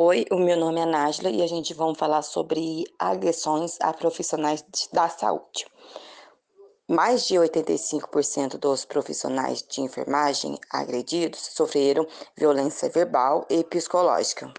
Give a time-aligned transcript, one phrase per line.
[0.00, 4.64] Oi, o meu nome é Nájila e a gente vai falar sobre agressões a profissionais
[4.92, 5.66] da saúde.
[6.88, 12.06] Mais de 85% dos profissionais de enfermagem agredidos sofreram
[12.36, 14.54] violência verbal e psicológica.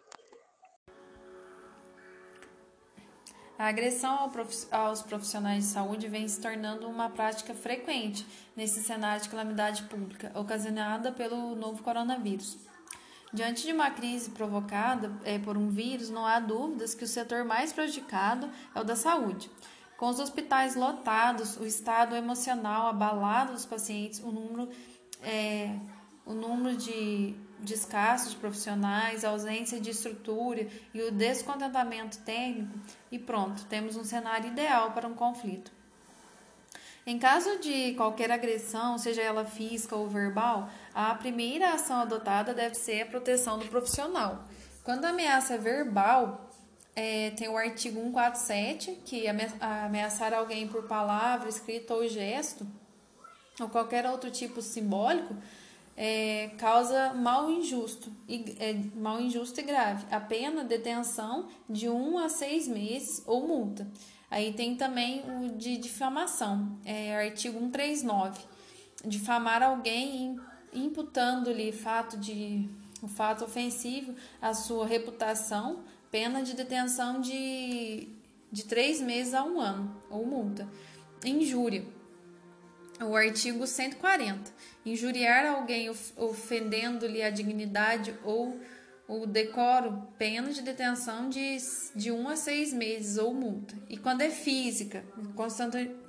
[3.58, 4.30] A agressão
[4.72, 8.28] aos profissionais de saúde vem se tornando uma prática frequente
[8.58, 12.58] nesse cenário de calamidade pública, ocasionada pelo novo coronavírus.
[13.32, 17.46] Diante de uma crise provocada é, por um vírus, não há dúvidas que o setor
[17.46, 19.50] mais prejudicado é o da saúde.
[19.98, 24.70] Com os hospitais lotados, o estado emocional abalado dos pacientes, o número,
[25.22, 25.76] é,
[26.26, 27.76] o número de de
[28.40, 32.80] profissionais, a ausência de estrutura e o descontentamento técnico,
[33.12, 35.72] e pronto, temos um cenário ideal para um conflito.
[37.10, 42.76] Em caso de qualquer agressão, seja ela física ou verbal, a primeira ação adotada deve
[42.76, 44.46] ser a proteção do profissional.
[44.84, 46.48] Quando a ameaça é verbal,
[46.96, 52.64] é, tem o artigo 147, que ameaçar alguém por palavra, escrita ou gesto,
[53.60, 55.36] ou qualquer outro tipo simbólico,
[55.98, 60.06] é, causa mal injusto, e, é, mal injusto e grave.
[60.12, 63.88] A pena, detenção de 1 a 6 meses ou multa.
[64.30, 68.40] Aí tem também o de difamação, é, artigo 139.
[69.06, 70.40] Difamar alguém
[70.74, 72.70] imputando-lhe fato de
[73.02, 78.08] o fato ofensivo à sua reputação, pena de detenção de,
[78.52, 80.68] de três meses a um ano, ou multa.
[81.24, 81.86] Injúria.
[83.02, 84.52] O artigo 140.
[84.86, 88.60] Injuriar alguém ofendendo-lhe a dignidade ou
[89.10, 91.58] o decoro, pena de detenção de,
[91.96, 93.76] de um a seis meses ou multa.
[93.90, 95.04] E quando é física,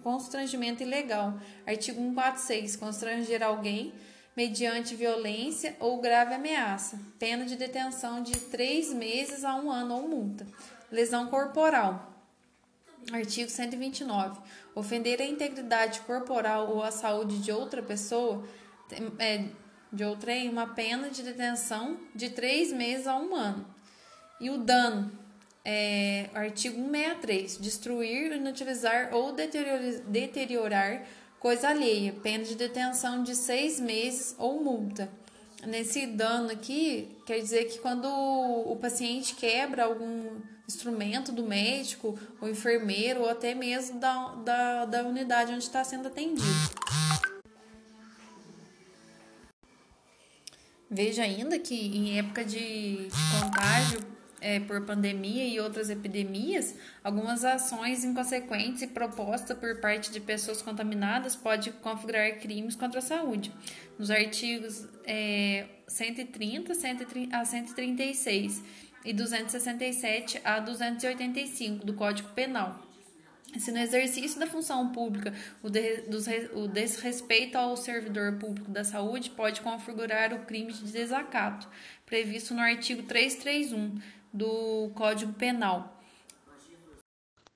[0.02, 1.40] constrangimento ilegal.
[1.66, 3.94] Artigo 146, constranger alguém
[4.36, 7.00] mediante violência ou grave ameaça.
[7.18, 10.46] Pena de detenção de três meses a um ano ou multa.
[10.92, 12.06] Lesão corporal.
[13.10, 14.42] Artigo 129.
[14.74, 18.44] Ofender a integridade corporal ou a saúde de outra pessoa
[19.18, 19.46] é,
[19.92, 23.66] de outrem uma pena de detenção de três meses a um ano.
[24.40, 25.10] E o dano,
[25.64, 29.34] é, artigo 163, destruir, inutilizar ou
[30.06, 31.06] deteriorar
[31.38, 35.10] coisa alheia, pena de detenção de seis meses ou multa.
[35.66, 42.48] Nesse dano aqui, quer dizer que quando o paciente quebra algum instrumento do médico, ou
[42.48, 46.46] enfermeiro, ou até mesmo da, da, da unidade onde está sendo atendido.
[50.90, 53.08] Veja ainda que em época de
[53.38, 54.00] contágio
[54.40, 56.74] é, por pandemia e outras epidemias,
[57.04, 63.02] algumas ações inconsequentes e propostas por parte de pessoas contaminadas pode configurar crimes contra a
[63.02, 63.52] saúde.
[63.98, 66.72] Nos artigos é, 130
[67.32, 68.62] a 136
[69.04, 72.89] e 267 a 285 do Código Penal.
[73.58, 76.04] Se no exercício da função pública o, de,
[76.54, 81.68] o desrespeito ao servidor público da saúde pode configurar o crime de desacato,
[82.06, 84.00] previsto no artigo 331
[84.32, 86.00] do Código Penal.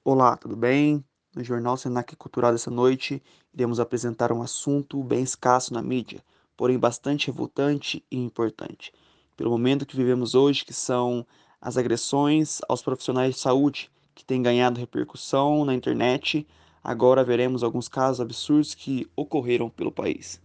[0.05, 1.05] Olá, tudo bem?
[1.34, 3.22] No Jornal Senac Cultural dessa noite,
[3.53, 6.22] iremos apresentar um assunto bem escasso na mídia,
[6.56, 8.93] porém bastante revoltante e importante.
[9.37, 11.26] Pelo momento que vivemos hoje, que são
[11.61, 16.47] as agressões aos profissionais de saúde, que tem ganhado repercussão na internet.
[16.82, 20.41] Agora veremos alguns casos absurdos que ocorreram pelo país.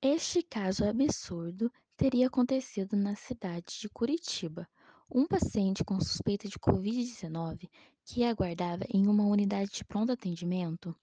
[0.00, 4.68] Este caso absurdo teria acontecido na cidade de Curitiba.
[5.08, 7.68] Um paciente com suspeita de Covid-19
[8.04, 10.94] que aguardava em uma unidade de pronto atendimento,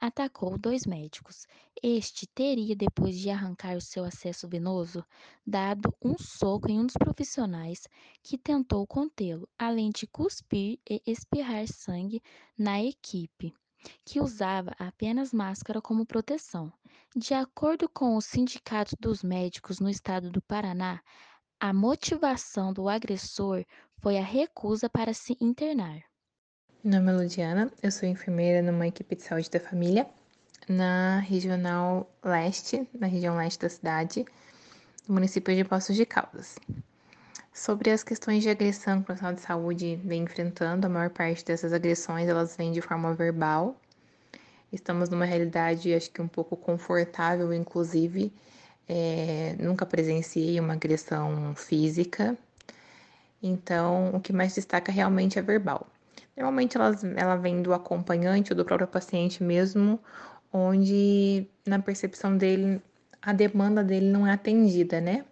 [0.00, 1.46] atacou dois médicos.
[1.82, 5.04] Este teria, depois de arrancar o seu acesso venoso,
[5.46, 7.86] dado um soco em um dos profissionais
[8.22, 12.22] que tentou contê-lo, além de cuspir e espirrar sangue
[12.58, 13.54] na equipe,
[14.04, 16.72] que usava apenas máscara como proteção.
[17.14, 21.02] De acordo com o Sindicato dos Médicos no estado do Paraná,
[21.58, 23.64] a motivação do agressor
[24.00, 26.02] foi a recusa para se internar.
[26.86, 30.06] Meu nome é Ludiana, eu sou enfermeira numa equipe de saúde da família
[30.68, 34.24] na regional leste, na região leste da cidade,
[35.08, 36.56] no município de Poços de Caldas.
[37.52, 41.44] Sobre as questões de agressão que o profissional de saúde vem enfrentando, a maior parte
[41.44, 43.74] dessas agressões elas vêm de forma verbal.
[44.72, 48.32] Estamos numa realidade, acho que um pouco confortável, inclusive,
[48.88, 52.38] é, nunca presenciei uma agressão física,
[53.42, 55.88] então o que mais destaca realmente é verbal.
[56.36, 59.98] Normalmente elas, ela vem do acompanhante ou do próprio paciente mesmo,
[60.52, 62.80] onde na percepção dele
[63.22, 65.24] a demanda dele não é atendida, né?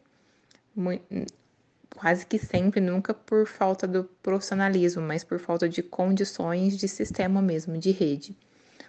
[1.97, 7.41] quase que sempre, nunca por falta do profissionalismo, mas por falta de condições de sistema
[7.41, 8.37] mesmo, de rede.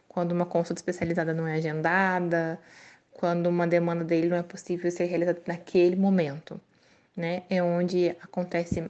[0.07, 2.59] Quando uma consulta especializada não é agendada,
[3.12, 6.59] quando uma demanda dele não é possível ser realizada naquele momento,
[7.15, 7.44] né?
[7.50, 8.89] É onde acontecem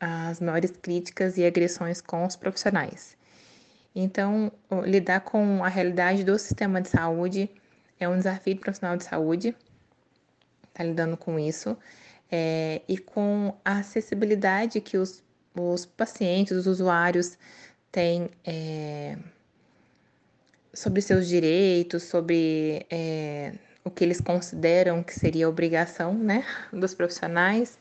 [0.00, 3.16] as maiores críticas e agressões com os profissionais.
[3.94, 4.52] Então,
[4.84, 7.50] lidar com a realidade do sistema de saúde
[7.98, 9.56] é um desafio do profissional de saúde,
[10.74, 11.76] tá lidando com isso
[12.30, 15.22] é, e com a acessibilidade que os,
[15.54, 17.38] os pacientes, os usuários
[17.90, 19.16] têm é,
[20.74, 27.78] sobre seus direitos, sobre é, o que eles consideram que seria obrigação né, dos profissionais.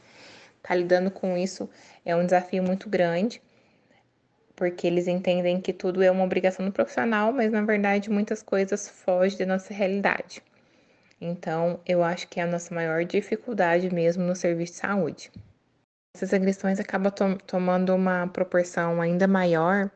[0.65, 1.69] Tá lidando com isso
[2.03, 3.39] é um desafio muito grande,
[4.55, 8.89] porque eles entendem que tudo é uma obrigação do profissional, mas na verdade muitas coisas
[8.89, 10.41] fogem da nossa realidade.
[11.21, 15.31] Então, eu acho que é a nossa maior dificuldade mesmo no serviço de saúde.
[16.15, 19.91] Essas agressões acabam to tomando uma proporção ainda maior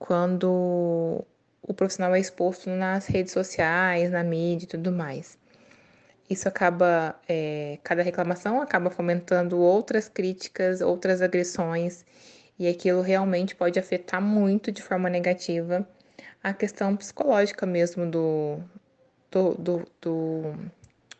[0.00, 1.24] quando
[1.62, 5.38] o profissional é exposto nas redes sociais, na mídia e tudo mais.
[6.32, 12.06] Isso acaba, é, cada reclamação acaba fomentando outras críticas, outras agressões,
[12.58, 15.86] e aquilo realmente pode afetar muito de forma negativa
[16.42, 18.58] a questão psicológica mesmo do,
[19.30, 20.54] do, do, do,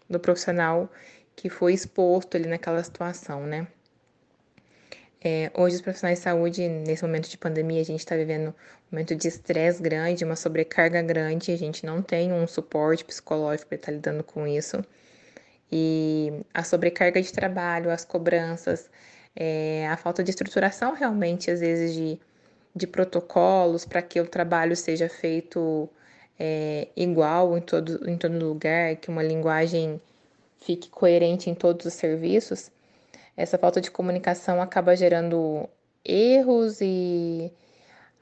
[0.09, 0.91] do profissional
[1.37, 3.67] que foi exposto ali naquela situação, né?
[5.25, 8.55] É, hoje, os profissionais de saúde, nesse momento de pandemia, a gente está vivendo um
[8.91, 13.77] momento de estresse grande, uma sobrecarga grande, a gente não tem um suporte psicológico para
[13.77, 14.85] estar tá lidando com isso.
[15.71, 18.91] E a sobrecarga de trabalho, as cobranças,
[19.37, 22.21] é, a falta de estruturação realmente, às vezes, de,
[22.75, 25.89] de protocolos para que o trabalho seja feito
[26.39, 30.01] é, igual em todo, em todo lugar, que uma linguagem
[30.61, 32.71] fique coerente em todos os serviços,
[33.37, 35.69] essa falta de comunicação acaba gerando
[36.05, 37.53] erros e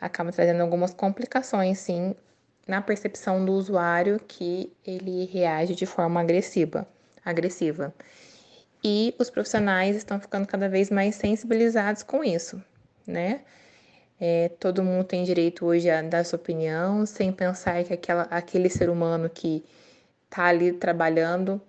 [0.00, 2.14] acaba trazendo algumas complicações, sim,
[2.66, 6.86] na percepção do usuário que ele reage de forma agressiva,
[7.24, 7.92] agressiva.
[8.82, 12.62] E os profissionais estão ficando cada vez mais sensibilizados com isso,
[13.06, 13.42] né?
[14.18, 18.68] É, todo mundo tem direito hoje a dar sua opinião, sem pensar que aquela, aquele
[18.68, 19.64] ser humano que
[20.30, 21.60] está ali trabalhando,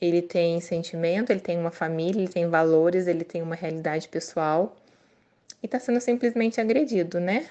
[0.00, 4.76] ele tem sentimento, ele tem uma família, ele tem valores, ele tem uma realidade pessoal
[5.62, 7.48] e está sendo simplesmente agredido, né?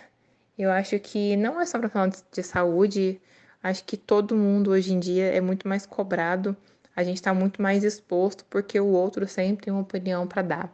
[0.57, 3.21] Eu acho que não é só para falar de saúde,
[3.61, 6.55] acho que todo mundo hoje em dia é muito mais cobrado,
[6.95, 10.73] a gente está muito mais exposto porque o outro sempre tem uma opinião para dar.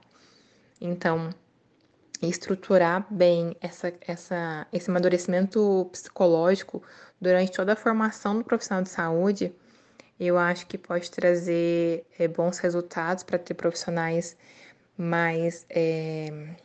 [0.80, 1.32] Então,
[2.22, 6.82] estruturar bem essa, essa, esse amadurecimento psicológico
[7.20, 9.54] durante toda a formação do profissional de saúde,
[10.20, 14.38] eu acho que pode trazer é, bons resultados para ter profissionais
[14.98, 16.56] mais é,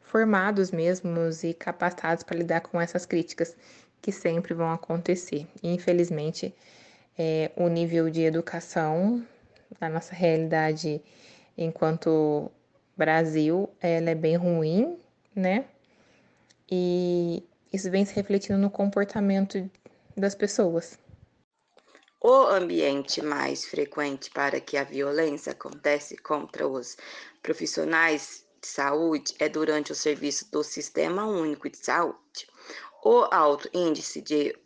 [0.00, 3.56] formados mesmos e capacitados para lidar com essas críticas
[4.00, 5.46] que sempre vão acontecer.
[5.62, 6.54] Infelizmente,
[7.18, 9.26] é, o nível de educação
[9.80, 11.00] na nossa realidade
[11.56, 12.50] enquanto
[12.96, 14.98] Brasil, ela é bem ruim,
[15.34, 15.64] né?
[16.70, 19.70] E isso vem se refletindo no comportamento
[20.16, 20.98] das pessoas.
[22.24, 26.96] O ambiente mais frequente para que a violência acontece contra os
[27.42, 32.46] profissionais de saúde é durante o serviço do Sistema Único de Saúde.
[33.04, 34.56] O alto índice de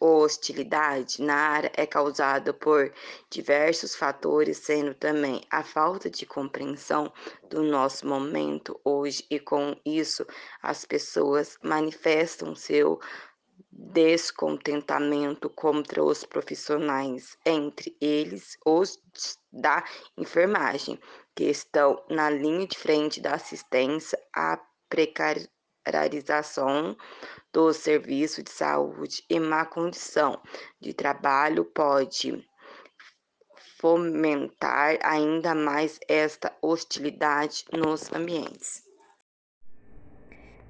[0.00, 2.92] hostilidade na área é causada por
[3.30, 7.12] diversos fatores, sendo também a falta de compreensão
[7.48, 10.26] do nosso momento hoje, e com isso
[10.60, 13.00] as pessoas manifestam seu
[13.70, 18.98] descontentamento contra os profissionais, entre eles os
[19.52, 19.84] da
[20.16, 20.98] enfermagem,
[21.34, 24.58] que estão na linha de frente da assistência à
[24.88, 26.96] precarização
[27.52, 30.40] do serviço de saúde e má condição
[30.80, 32.44] de trabalho pode
[33.78, 38.83] fomentar ainda mais esta hostilidade nos ambientes.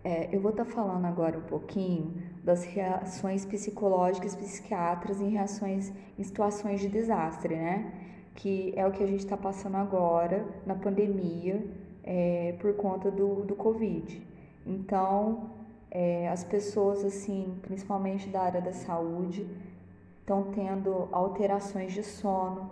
[0.05, 5.91] É, eu vou estar tá falando agora um pouquinho das reações psicológicas psiquiatras em reações
[6.19, 7.91] em situações de desastre, né?
[8.35, 11.67] Que é o que a gente está passando agora na pandemia
[12.03, 14.23] é, por conta do, do Covid.
[14.67, 15.51] Então,
[15.91, 19.47] é, as pessoas, assim, principalmente da área da saúde,
[20.21, 22.71] estão tendo alterações de sono,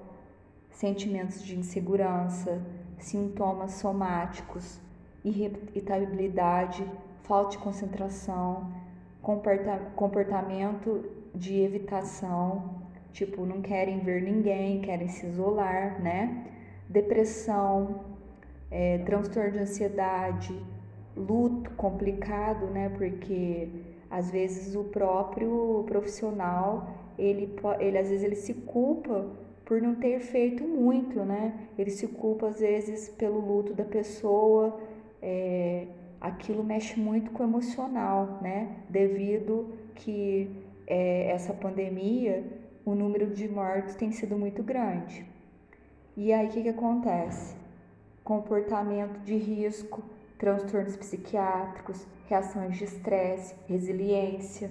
[0.70, 2.60] sentimentos de insegurança,
[2.98, 4.80] sintomas somáticos,
[5.24, 6.84] irritabilidade,
[7.22, 8.72] falta de concentração,
[9.96, 16.46] comportamento de evitação, tipo, não querem ver ninguém, querem se isolar, né?
[16.88, 18.04] Depressão,
[18.70, 20.58] é, transtorno de ansiedade,
[21.16, 22.88] luto complicado, né?
[22.90, 23.68] Porque
[24.10, 26.88] às vezes o próprio profissional
[27.18, 29.26] ele, ele às vezes ele se culpa
[29.64, 31.68] por não ter feito muito, né?
[31.78, 34.78] Ele se culpa às vezes pelo luto da pessoa,
[35.20, 35.86] é,
[36.22, 38.76] aquilo mexe muito com o emocional, né?
[38.88, 40.48] Devido que
[40.86, 42.44] é, essa pandemia,
[42.84, 45.26] o número de mortes tem sido muito grande.
[46.16, 47.56] E aí o que, que acontece?
[48.22, 50.00] Comportamento de risco,
[50.38, 54.70] transtornos psiquiátricos, reações de estresse, resiliência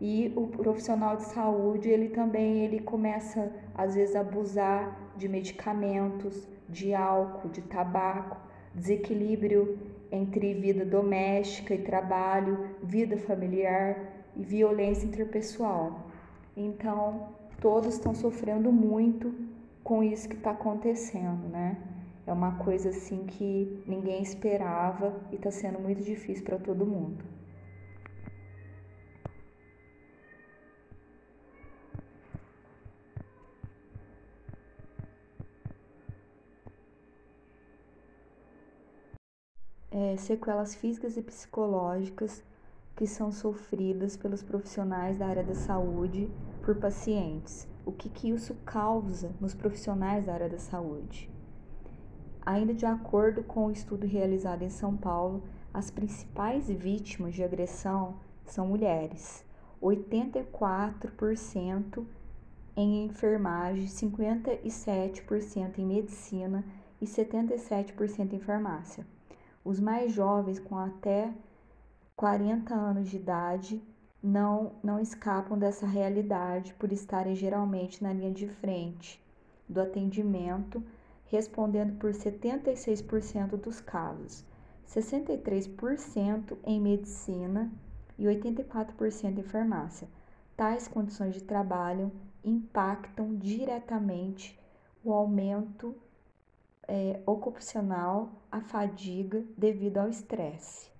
[0.00, 6.48] e o profissional de saúde, ele também ele começa às vezes a abusar de medicamentos,
[6.68, 8.36] de álcool, de tabaco,
[8.74, 13.96] desequilíbrio entre vida doméstica e trabalho, vida familiar
[14.36, 16.10] e violência interpessoal.
[16.56, 17.28] Então,
[17.60, 19.34] todos estão sofrendo muito
[19.82, 21.76] com isso que está acontecendo, né?
[22.26, 27.22] É uma coisa assim que ninguém esperava e está sendo muito difícil para todo mundo.
[40.14, 42.42] É, sequelas físicas e psicológicas
[42.96, 46.30] que são sofridas pelos profissionais da área da saúde
[46.62, 47.66] por pacientes.
[47.84, 51.28] O que, que isso causa nos profissionais da área da saúde?
[52.46, 55.42] Ainda de acordo com o estudo realizado em São Paulo,
[55.72, 58.14] as principais vítimas de agressão
[58.46, 59.44] são mulheres.
[59.82, 62.04] 84%
[62.76, 66.64] em enfermagem, 57% em medicina
[67.00, 69.04] e 77% em farmácia.
[69.64, 71.32] Os mais jovens, com até
[72.14, 73.82] 40 anos de idade,
[74.22, 79.22] não, não escapam dessa realidade por estarem geralmente na linha de frente
[79.68, 80.82] do atendimento,
[81.26, 84.44] respondendo por 76% dos casos,
[84.86, 87.72] 63% em medicina
[88.18, 90.08] e 84% em farmácia.
[90.56, 92.12] Tais condições de trabalho
[92.44, 94.58] impactam diretamente
[95.02, 95.94] o aumento
[96.88, 100.93] é, ocupacional, a fadiga devido ao estresse.